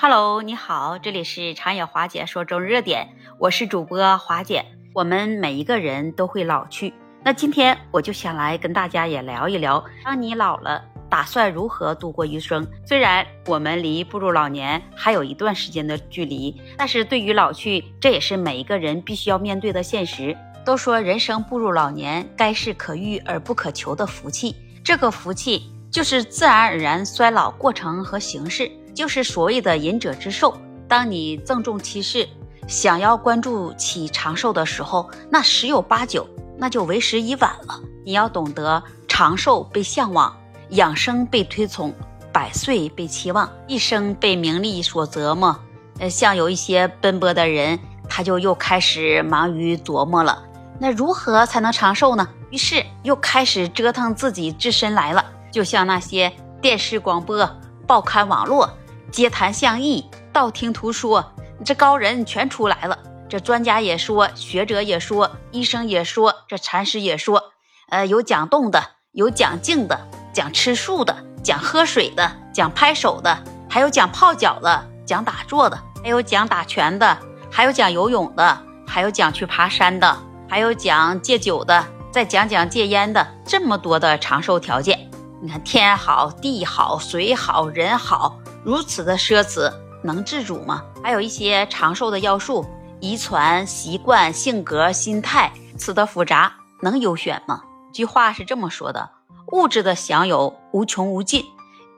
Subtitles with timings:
[0.00, 4.64] Hello，你好，这里是长野华姐说中热点，我是主播华姐。
[4.94, 6.94] 我们每一个人都会老去，
[7.24, 10.80] 那今天我就想来跟大家也聊一聊，当你老了，
[11.10, 12.64] 打算如何度过余生？
[12.86, 20.36] 虽然我们离步入老年还有一段时间的距离，但是对于老去，这也是每一个人必须要面对的现实。
[20.64, 24.54] 都说人生步入老年，该是可遇而不可求的福气，
[24.84, 28.70] 这个福气就是自然而然衰老过程和形式。
[28.98, 30.52] 就是所谓的隐者之寿。
[30.88, 32.28] 当你郑重其事，
[32.66, 37.80] 想要关注其长寿的时候，那十有八九那就为时已晚了。
[38.04, 40.36] 你要懂得长寿被向往，
[40.70, 41.94] 养生被推崇，
[42.32, 45.56] 百岁被期望，一生被名利所折磨。
[46.00, 47.78] 呃，像有一些奔波的人，
[48.08, 50.42] 他就又开始忙于琢磨了，
[50.80, 52.28] 那如何才能长寿呢？
[52.50, 55.24] 于是又开始折腾自己自身来了。
[55.52, 57.48] 就像那些电视广播、
[57.86, 58.68] 报刊网络。
[59.10, 61.32] 街谈巷议，道听途说，
[61.64, 62.98] 这高人全出来了。
[63.28, 67.52] 这专家也说，学者也说，医生也说，这禅师也说。
[67.88, 69.98] 呃，有讲动的，有讲静的，
[70.32, 77.18] 讲吃素的，讲喝水的，讲拍手的，还有讲泡脚的，讲打坐的，还有讲打拳的，
[77.50, 80.16] 还有讲游泳的，还有讲去爬山的，
[80.48, 83.26] 还有讲戒酒的，再讲讲戒烟的。
[83.46, 88.38] 这么多的长寿条件，你看天好，地好，水好，人好。
[88.64, 90.84] 如此的奢侈能自主吗？
[91.02, 92.64] 还有一些长寿的要素，
[93.00, 97.62] 遗传、习惯、性格、心态，此的复杂能优选吗？
[97.92, 99.10] 句话是这么说的：
[99.52, 101.44] 物质的享有无穷无尽，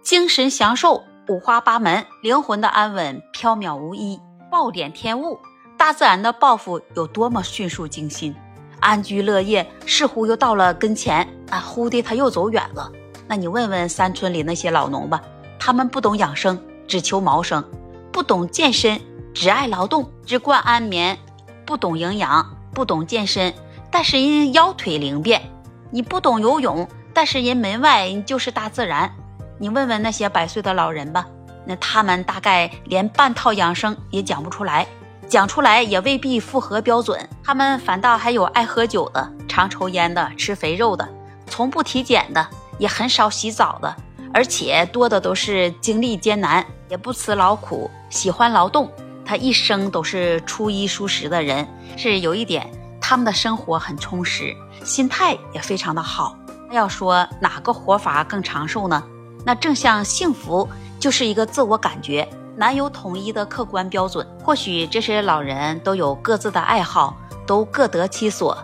[0.02, 4.20] 精神享受五花八门，灵魂的安稳飘渺无依。
[4.50, 5.38] 暴殄天物，
[5.76, 8.34] 大自然的报复有多么迅速惊心，
[8.80, 11.60] 安居乐业似乎又到了跟前啊！
[11.60, 12.90] 忽的他又走远了。
[13.28, 15.22] 那你问问山村里那些老农吧。
[15.60, 16.58] 他们不懂养生，
[16.88, 17.62] 只求谋生；
[18.10, 18.98] 不懂健身，
[19.34, 21.18] 只爱劳动；只惯安眠，
[21.66, 23.52] 不懂营养，不懂健身。
[23.90, 25.42] 但是人腰腿灵便，
[25.90, 29.12] 你不懂游泳，但是人门外就是大自然。
[29.58, 31.26] 你问问那些百岁的老人吧，
[31.66, 34.86] 那他们大概连半套养生也讲不出来，
[35.28, 37.28] 讲出来也未必符合标准。
[37.44, 41.06] 他们反倒还有爱喝酒的、常抽烟的、吃肥肉的、
[41.46, 42.48] 从不体检的，
[42.78, 43.94] 也很少洗澡的。
[44.32, 48.90] 而且多的都是经历艰难，也不辞劳苦，喜欢劳动。
[49.24, 52.68] 他一生都是初一蔬食的人，是有一点，
[53.00, 54.54] 他们的生活很充实，
[54.84, 56.36] 心态也非常的好。
[56.70, 59.02] 要说哪个活法更长寿呢？
[59.44, 60.68] 那正像幸福
[60.98, 64.26] 就是一个自我感觉，难有统一的客观标准。
[64.44, 67.16] 或许这些老人都有各自的爱好，
[67.46, 68.56] 都各得其所，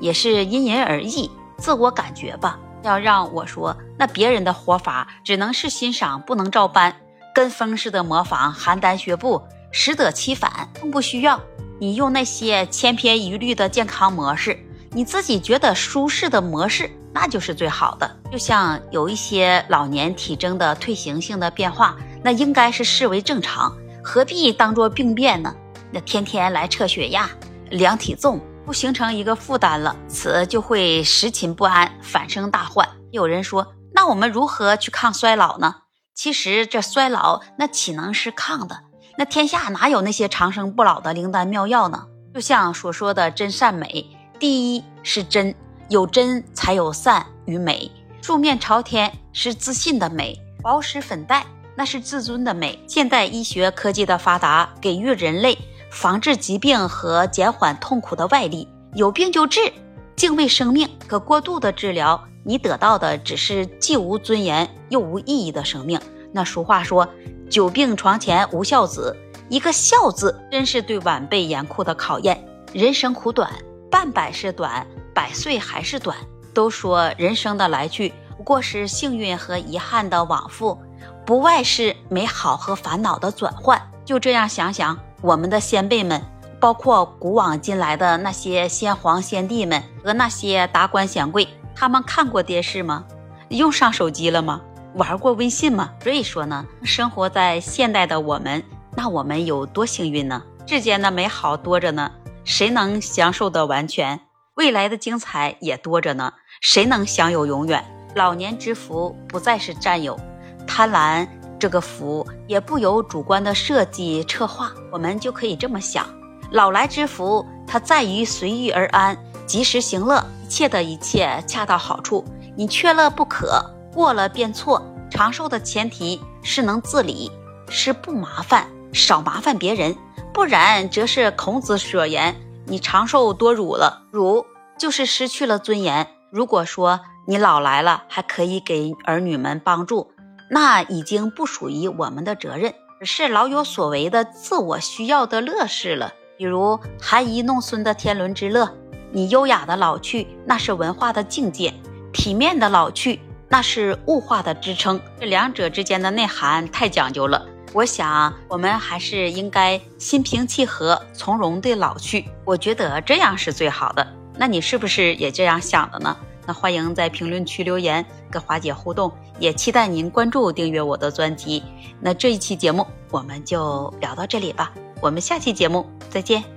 [0.00, 2.58] 也是因人而异，自我感觉吧。
[2.82, 6.94] 要让我说，那别人的活法只能是欣赏，不能照搬，
[7.34, 11.40] 跟风似的模仿，邯郸学步，适得其反，更不需要
[11.78, 14.58] 你用那些千篇一律的健康模式，
[14.90, 18.10] 你自己觉得舒适的模式，那就是最好的。
[18.32, 25.54] 就像有一些老年体征的退行性的变化，那应该是视为正常，何必当做病变呢？
[25.90, 27.30] 那天天来测血压、
[27.70, 28.40] 量体重。
[28.66, 32.88] 不形成一个负担了，此就会时寝不安，反生大患。
[33.10, 35.76] 有人说，那我们如何去抗衰老呢？
[36.14, 38.80] 其实这衰老那岂能是抗的？
[39.16, 42.06] 那天下哪有那些长生不老的灵丹妙药呢？
[42.34, 44.04] 就像所说的真善美，
[44.40, 45.54] 第一是真，
[45.88, 47.90] 有真才有善与美。
[48.20, 51.46] 素面朝天是自信的美，薄施粉黛
[51.76, 52.82] 那是自尊的美。
[52.88, 55.56] 现代医学科技的发达，给予人类。
[55.92, 59.72] 防治疾病和减缓痛苦的外力，有病就治，
[60.16, 60.88] 敬畏生命。
[61.06, 66.00] 可过度的治疗，你得到的只是既无尊严又无意义的生命。
[66.32, 67.08] 那俗话说
[67.50, 69.16] ：“久病床前无孝子。”
[69.48, 72.46] 一个“孝”字，真是对晚辈严酷的考验。
[72.72, 73.50] 人生苦短，
[73.90, 76.16] 半百是短，百岁还是短。
[76.52, 80.78] 都说人生的来去不过是幸运和遗憾的往复，
[81.26, 83.80] 不外是美好和烦恼的转换。
[84.04, 84.98] 就这样想想。
[85.20, 86.20] 我们的先辈们，
[86.60, 93.04] 包括古往今来的那些先皇先帝们和那些达官显贵，他们看过电视吗？
[93.48, 94.60] 用上手机了吗？
[94.94, 95.90] 玩过微信吗？
[96.02, 98.62] 所以说呢，生活在现代的我们，
[98.96, 100.42] 那我们有多幸运呢？
[100.66, 102.10] 世间的美好多着呢，
[102.44, 104.20] 谁能享受的完全？
[104.54, 107.84] 未来的精彩也多着呢，谁能享有永远？
[108.14, 110.18] 老年之福不再是占有，
[110.66, 111.26] 贪婪。
[111.58, 116.06] 这个福也不由主观的设计策划，我们就可以这么想：
[116.54, 122.24] 老来之福，它在于随遇而安，及时行乐，一切的一切恰到好处。
[122.56, 123.60] 你缺了不可，
[123.92, 124.80] 过了便错。
[125.10, 127.28] 长寿的前提是能自理，
[127.68, 129.96] 是不麻烦，少麻烦别人，
[130.32, 132.36] 不然则是孔子所言
[132.66, 134.46] ：“你长寿多辱了，辱
[134.78, 140.12] 就是失去了尊严。”如果说你老来了还可以给儿女们帮助，
[140.50, 142.72] 那已经不属于我们的责任，
[143.02, 146.12] 是老有所为的自我需要的乐事了。
[146.44, 148.70] 比如含饴弄孙的天伦之乐，
[149.10, 151.72] 你优雅的老去，那是文化的境界；
[152.12, 153.18] 体面的老去，
[153.48, 155.00] 那是物化的支撑。
[155.18, 157.46] 这两者之间的内涵太讲究了。
[157.72, 162.26] 我想，我们还是应该心平气和、从容的老去。
[162.44, 164.06] 我觉得这样是最好的。
[164.36, 166.14] 那你是不是也这样想的呢？
[166.46, 171.62] 那欢迎在评论区留言跟华姐互动，也期待您关注订阅我的专辑。
[172.00, 174.70] 那这一期节目我们就聊到这里吧，
[175.00, 176.53] 我们下期节目再见。